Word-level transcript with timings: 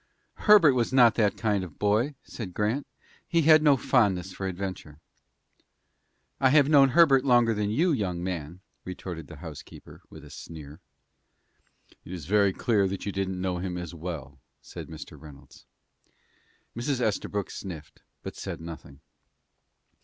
"Herbert 0.49 0.73
was 0.73 0.91
not 0.91 1.13
that 1.13 1.37
kind 1.37 1.63
of 1.63 1.73
a 1.73 1.75
boy," 1.75 2.15
said 2.23 2.55
Grant. 2.55 2.87
"He 3.27 3.43
had 3.43 3.61
no 3.61 3.77
fondness 3.77 4.33
for 4.33 4.47
adventure." 4.47 4.97
"I 6.39 6.49
have 6.49 6.67
known 6.67 6.89
Herbert 6.89 7.23
longer 7.23 7.53
than 7.53 7.69
you, 7.69 7.91
young 7.91 8.23
man," 8.23 8.61
retorted 8.83 9.27
the 9.27 9.35
housekeeper, 9.35 10.01
with 10.09 10.25
a 10.25 10.31
sneer. 10.31 10.79
"It 12.03 12.11
is 12.13 12.25
very 12.25 12.51
clear 12.51 12.87
that 12.87 13.05
you 13.05 13.11
didn't 13.11 13.39
know 13.39 13.59
him 13.59 13.77
as 13.77 13.93
well," 13.93 14.39
said 14.59 14.87
Mr. 14.87 15.21
Reynolds. 15.21 15.67
Mrs. 16.75 16.99
Estabrook 16.99 17.51
sniffed, 17.51 18.01
but 18.23 18.35
said 18.35 18.59
nothing. 18.59 19.01